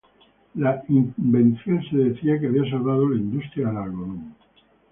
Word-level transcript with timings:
La 0.55 0.81
invención 0.89 1.79
se 1.87 1.95
decía 1.95 2.39
que 2.39 2.47
había 2.47 2.67
"salvado 2.71 3.07
la 3.09 3.17
industria 3.17 3.67
del 3.67 3.77
algodón". 3.77 4.35